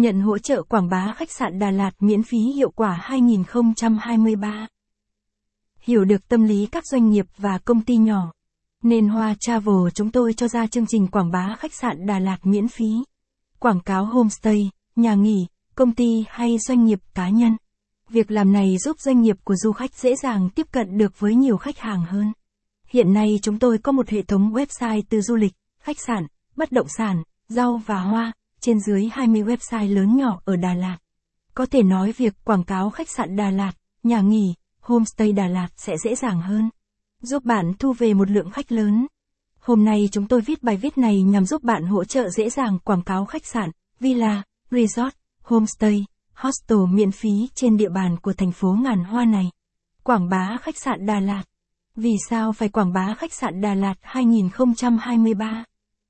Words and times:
Nhận 0.00 0.20
hỗ 0.20 0.38
trợ 0.38 0.62
quảng 0.62 0.88
bá 0.88 1.14
khách 1.16 1.30
sạn 1.30 1.58
Đà 1.58 1.70
Lạt 1.70 1.90
miễn 2.00 2.22
phí 2.22 2.38
hiệu 2.38 2.70
quả 2.70 2.98
2023. 3.02 4.66
Hiểu 5.80 6.04
được 6.04 6.28
tâm 6.28 6.44
lý 6.44 6.66
các 6.66 6.86
doanh 6.86 7.10
nghiệp 7.10 7.26
và 7.36 7.58
công 7.58 7.80
ty 7.80 7.96
nhỏ. 7.96 8.32
Nên 8.82 9.08
Hoa 9.08 9.34
Travel 9.40 9.74
chúng 9.94 10.10
tôi 10.10 10.32
cho 10.34 10.48
ra 10.48 10.66
chương 10.66 10.86
trình 10.88 11.06
quảng 11.06 11.30
bá 11.30 11.56
khách 11.58 11.74
sạn 11.74 12.06
Đà 12.06 12.18
Lạt 12.18 12.38
miễn 12.42 12.68
phí. 12.68 12.86
Quảng 13.58 13.80
cáo 13.80 14.04
homestay, 14.04 14.70
nhà 14.96 15.14
nghỉ, 15.14 15.46
công 15.74 15.94
ty 15.94 16.24
hay 16.28 16.58
doanh 16.58 16.84
nghiệp 16.84 17.00
cá 17.14 17.28
nhân. 17.28 17.56
Việc 18.08 18.30
làm 18.30 18.52
này 18.52 18.76
giúp 18.78 19.00
doanh 19.00 19.22
nghiệp 19.22 19.36
của 19.44 19.54
du 19.56 19.72
khách 19.72 19.94
dễ 19.94 20.14
dàng 20.22 20.50
tiếp 20.50 20.66
cận 20.72 20.98
được 20.98 21.20
với 21.20 21.34
nhiều 21.34 21.56
khách 21.56 21.78
hàng 21.78 22.04
hơn. 22.04 22.32
Hiện 22.88 23.12
nay 23.12 23.38
chúng 23.42 23.58
tôi 23.58 23.78
có 23.78 23.92
một 23.92 24.08
hệ 24.08 24.22
thống 24.22 24.52
website 24.52 25.02
từ 25.08 25.20
du 25.20 25.36
lịch, 25.36 25.52
khách 25.82 26.00
sạn, 26.06 26.26
bất 26.56 26.72
động 26.72 26.88
sản, 26.96 27.22
rau 27.48 27.80
và 27.86 28.00
hoa, 28.00 28.32
trên 28.60 28.80
dưới 28.80 29.08
20 29.12 29.42
website 29.42 29.94
lớn 29.94 30.16
nhỏ 30.16 30.40
ở 30.44 30.56
Đà 30.56 30.74
Lạt. 30.74 30.98
Có 31.54 31.66
thể 31.66 31.82
nói 31.82 32.12
việc 32.12 32.34
quảng 32.44 32.64
cáo 32.64 32.90
khách 32.90 33.08
sạn 33.08 33.36
Đà 33.36 33.50
Lạt, 33.50 33.72
nhà 34.02 34.20
nghỉ, 34.20 34.54
homestay 34.80 35.32
Đà 35.32 35.46
Lạt 35.46 35.68
sẽ 35.76 35.96
dễ 36.04 36.14
dàng 36.14 36.40
hơn, 36.40 36.70
giúp 37.22 37.44
bạn 37.44 37.72
thu 37.78 37.92
về 37.92 38.14
một 38.14 38.30
lượng 38.30 38.50
khách 38.50 38.72
lớn. 38.72 39.06
Hôm 39.60 39.84
nay 39.84 40.08
chúng 40.12 40.28
tôi 40.28 40.40
viết 40.40 40.62
bài 40.62 40.76
viết 40.76 40.98
này 40.98 41.22
nhằm 41.22 41.44
giúp 41.44 41.62
bạn 41.62 41.84
hỗ 41.84 42.04
trợ 42.04 42.28
dễ 42.28 42.50
dàng 42.50 42.78
quảng 42.78 43.02
cáo 43.02 43.24
khách 43.24 43.46
sạn, 43.46 43.70
villa, 44.00 44.42
resort, 44.70 45.14
homestay, 45.42 46.04
hostel 46.34 46.78
miễn 46.90 47.10
phí 47.10 47.30
trên 47.54 47.76
địa 47.76 47.88
bàn 47.88 48.16
của 48.16 48.32
thành 48.32 48.52
phố 48.52 48.76
ngàn 48.82 49.04
hoa 49.04 49.24
này. 49.24 49.50
Quảng 50.02 50.28
bá 50.28 50.56
khách 50.62 50.76
sạn 50.78 51.06
Đà 51.06 51.20
Lạt. 51.20 51.42
Vì 51.96 52.12
sao 52.28 52.52
phải 52.52 52.68
quảng 52.68 52.92
bá 52.92 53.14
khách 53.18 53.32
sạn 53.32 53.60
Đà 53.60 53.74
Lạt 53.74 53.94
2023? 54.00 55.64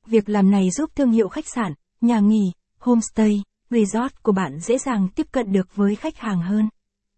Việc 0.06 0.28
làm 0.28 0.50
này 0.50 0.70
giúp 0.70 0.90
thương 0.94 1.10
hiệu 1.10 1.28
khách 1.28 1.48
sạn, 1.48 1.72
nhà 2.00 2.20
nghỉ, 2.20 2.52
homestay, 2.78 3.42
resort 3.70 4.12
của 4.22 4.32
bạn 4.32 4.60
dễ 4.60 4.78
dàng 4.78 5.08
tiếp 5.14 5.26
cận 5.32 5.52
được 5.52 5.76
với 5.76 5.96
khách 5.96 6.18
hàng 6.18 6.42
hơn. 6.42 6.68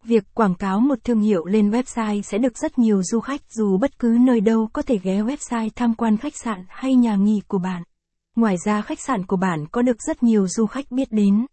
Việc 0.05 0.25
quảng 0.35 0.55
cáo 0.55 0.81
một 0.81 0.99
thương 1.05 1.21
hiệu 1.21 1.45
lên 1.45 1.71
website 1.71 2.23
sẽ 2.23 2.39
được 2.39 2.59
rất 2.59 2.79
nhiều 2.79 3.03
du 3.03 3.21
khách 3.21 3.41
dù 3.51 3.79
bất 3.79 3.99
cứ 3.99 4.17
nơi 4.21 4.41
đâu 4.41 4.69
có 4.73 4.83
thể 4.83 4.99
ghé 5.03 5.23
website 5.23 5.71
tham 5.77 5.95
quan 5.95 6.17
khách 6.17 6.37
sạn 6.37 6.65
hay 6.69 6.95
nhà 6.95 7.17
nghỉ 7.17 7.41
của 7.49 7.59
bạn. 7.59 7.83
Ngoài 8.37 8.57
ra 8.65 8.83
khách 8.83 9.01
sạn 9.01 9.27
của 9.27 9.37
bạn 9.37 9.67
có 9.73 9.83
được 9.83 10.03
rất 10.03 10.23
nhiều 10.23 10.49
du 10.49 10.67
khách 10.67 10.91
biết 10.91 11.13
đến. 11.13 11.47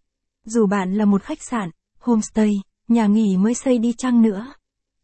Dù 0.45 0.67
bạn 0.67 0.93
là 0.93 1.05
một 1.05 1.23
khách 1.23 1.41
sạn, 1.41 1.69
homestay, 1.99 2.61
nhà 2.87 3.07
nghỉ 3.07 3.37
mới 3.37 3.53
xây 3.53 3.77
đi 3.77 3.93
chăng 3.97 4.21
nữa. 4.21 4.53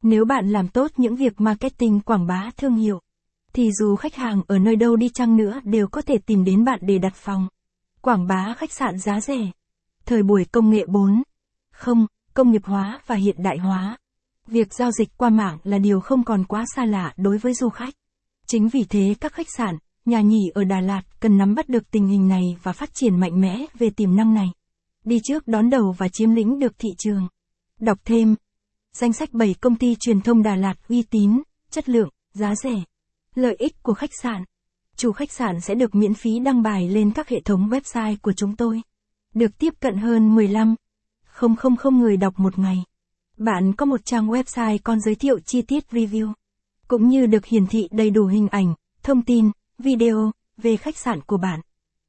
Nếu 0.02 0.26
bạn 0.26 0.50
làm 0.50 0.68
tốt 0.68 0.92
những 0.98 1.16
việc 1.16 1.42
marketing 1.42 2.00
quảng 2.00 2.28
bá 2.28 2.52
thương 2.58 2.76
hiệu, 2.76 3.00
thì 3.54 3.72
dù 3.72 3.96
khách 3.96 4.16
hàng 4.16 4.42
ở 4.48 4.60
nơi 4.60 4.76
đâu 4.76 4.96
đi 4.96 5.10
chăng 5.10 5.38
nữa 5.38 5.60
đều 5.64 5.88
có 5.88 6.02
thể 6.02 6.18
tìm 6.26 6.44
đến 6.44 6.64
bạn 6.64 6.80
để 6.82 6.98
đặt 6.98 7.14
phòng. 7.16 7.48
Quảng 8.06 8.28
bá 8.28 8.54
khách 8.58 8.72
sạn 8.72 9.00
giá 9.00 9.22
rẻ. 9.22 9.52
Thời 10.06 10.24
buổi 10.24 10.46
công 10.46 10.70
nghệ 10.70 10.86
4. 10.88 11.24
Không, 11.72 12.08
công 12.34 12.52
nghiệp 12.52 12.62
hóa 12.66 13.00
và 13.08 13.16
hiện 13.16 13.36
đại 13.44 13.58
hóa. 13.58 13.98
Việc 14.48 14.74
giao 14.74 14.92
dịch 14.92 15.18
qua 15.18 15.30
mạng 15.30 15.58
là 15.64 15.78
điều 15.78 16.00
không 16.00 16.24
còn 16.24 16.44
quá 16.44 16.66
xa 16.76 16.86
lạ 16.86 17.14
đối 17.18 17.38
với 17.38 17.54
du 17.54 17.70
khách. 17.70 17.94
Chính 18.48 18.68
vì 18.68 18.84
thế 18.90 19.16
các 19.22 19.34
khách 19.34 19.48
sạn, 19.58 19.78
nhà 20.06 20.22
nghỉ 20.22 20.52
ở 20.54 20.64
Đà 20.64 20.82
Lạt 20.82 21.02
cần 21.20 21.38
nắm 21.38 21.56
bắt 21.56 21.70
được 21.70 21.92
tình 21.92 22.08
hình 22.08 22.28
này 22.28 22.58
và 22.64 22.74
phát 22.74 22.90
triển 22.94 23.20
mạnh 23.20 23.42
mẽ 23.42 23.66
về 23.80 23.90
tiềm 23.90 24.16
năng 24.16 24.34
này. 24.34 24.48
Đi 25.04 25.20
trước 25.24 25.48
đón 25.48 25.70
đầu 25.70 25.96
và 25.98 26.08
chiếm 26.08 26.36
lĩnh 26.36 26.60
được 26.60 26.80
thị 26.80 26.90
trường. 26.98 27.28
Đọc 27.80 27.98
thêm. 28.06 28.36
Danh 28.94 29.14
sách 29.14 29.34
7 29.34 29.56
công 29.62 29.76
ty 29.76 29.96
truyền 30.00 30.22
thông 30.22 30.44
Đà 30.44 30.56
Lạt 30.56 30.76
uy 30.90 31.04
tín, 31.04 31.42
chất 31.70 31.90
lượng, 31.90 32.10
giá 32.34 32.56
rẻ. 32.56 32.84
Lợi 33.36 33.56
ích 33.60 33.84
của 33.84 33.94
khách 33.94 34.12
sạn. 34.22 34.44
Chủ 34.98 35.12
khách 35.12 35.32
sạn 35.32 35.62
sẽ 35.62 35.76
được 35.76 35.96
miễn 35.96 36.14
phí 36.14 36.40
đăng 36.40 36.64
bài 36.64 36.90
lên 36.90 37.12
các 37.12 37.30
hệ 37.30 37.42
thống 37.42 37.70
website 37.70 38.16
của 38.22 38.34
chúng 38.34 38.56
tôi. 38.56 38.82
Được 39.34 39.58
tiếp 39.58 39.74
cận 39.80 39.98
hơn 39.98 40.36
15 40.36 40.76
000 41.40 42.00
người 42.00 42.18
đọc 42.18 42.40
một 42.40 42.60
ngày. 42.60 42.84
Bạn 43.38 43.74
có 43.74 43.86
một 43.86 44.06
trang 44.06 44.28
website 44.28 44.78
con 44.84 45.00
giới 45.00 45.16
thiệu 45.16 45.40
chi 45.40 45.62
tiết 45.62 45.84
review, 45.92 46.34
cũng 46.88 47.08
như 47.08 47.26
được 47.26 47.46
hiển 47.46 47.68
thị 47.68 47.88
đầy 47.92 48.10
đủ 48.10 48.26
hình 48.26 48.48
ảnh, 48.48 48.74
thông 49.04 49.22
tin, 49.22 49.52
video 49.78 50.32
về 50.58 50.78
khách 50.78 50.98
sạn 50.98 51.22
của 51.22 51.38
bạn. 51.38 51.60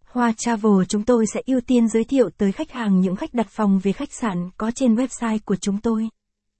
Hoa 0.05 0.33
Travel 0.37 0.73
chúng 0.89 1.03
tôi 1.03 1.27
sẽ 1.35 1.43
ưu 1.47 1.61
tiên 1.61 1.89
giới 1.89 2.05
thiệu 2.05 2.31
tới 2.39 2.53
khách 2.53 2.73
hàng 2.73 3.01
những 3.01 3.17
khách 3.17 3.35
đặt 3.35 3.47
phòng 3.51 3.81
về 3.83 3.93
khách 3.93 4.13
sạn 4.13 4.51
có 4.57 4.71
trên 4.71 4.95
website 4.95 5.39
của 5.45 5.57
chúng 5.57 5.81
tôi. 5.81 6.09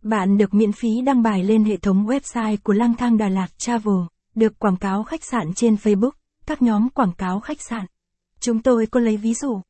Bạn 0.03 0.39
được 0.39 0.55
miễn 0.55 0.73
phí 0.73 1.01
đăng 1.01 1.23
bài 1.23 1.45
lên 1.45 1.65
hệ 1.65 1.77
thống 1.77 2.07
website 2.07 2.57
của 2.63 2.73
Lang 2.73 2.95
thang 2.95 3.19
Đà 3.19 3.29
Lạt 3.29 3.59
Travel, 3.59 3.95
được 4.37 4.59
quảng 4.59 4.77
cáo 4.77 5.05
khách 5.05 5.25
sạn 5.25 5.55
trên 5.55 5.75
Facebook, 5.75 6.11
các 6.47 6.63
nhóm 6.63 6.89
quảng 6.89 7.13
cáo 7.19 7.41
khách 7.41 7.61
sạn. 7.61 7.87
Chúng 8.41 8.63
tôi 8.63 8.87
có 8.87 9.01
lấy 9.01 9.17
ví 9.17 9.35
dụ, 9.35 9.61